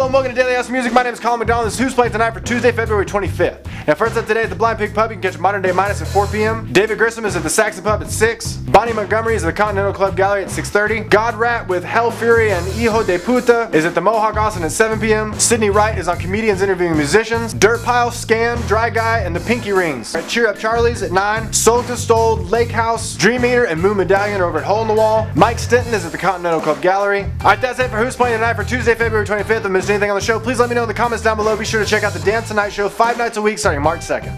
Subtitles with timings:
[0.00, 0.94] Hello and welcome to Daily House Music.
[0.94, 1.66] My name is Colin McDonald.
[1.66, 3.69] This is Who's Playing Tonight for Tuesday, February 25th.
[3.86, 6.02] Now, first up today at the Blind Pig Pub, you can catch Modern Day Minus
[6.02, 6.70] at 4 p.m.
[6.72, 8.56] David Grissom is at the Saxon Pub at 6.
[8.56, 11.08] Bonnie Montgomery is at the Continental Club Gallery at 6.30.
[11.08, 14.72] God Rat with Hell Fury and Hijo de Puta is at the Mohawk Austin at
[14.72, 15.38] 7 p.m.
[15.38, 17.54] Sydney Wright is on Comedians Interviewing Musicians.
[17.54, 20.14] Dirt Pile, Scan, Dry Guy, and the Pinky Rings.
[20.14, 21.52] At Cheer Up Charlie's at 9.
[21.52, 24.88] Soul to Stole, Lake House, Dream Eater, and Moon Medallion are over at Hole in
[24.88, 25.26] the Wall.
[25.34, 27.24] Mike Stinson is at the Continental Club Gallery.
[27.40, 29.50] Alright, that's it for Who's Playing Tonight for Tuesday, February 25th.
[29.50, 31.36] If I missed anything on the show, please let me know in the comments down
[31.36, 31.56] below.
[31.56, 34.00] Be sure to check out the Dance Tonight show five nights a week starting March
[34.00, 34.30] 2nd.